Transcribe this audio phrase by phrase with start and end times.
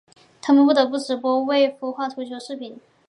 [0.41, 2.79] 他们不得不直播未孵化秃鹰视频。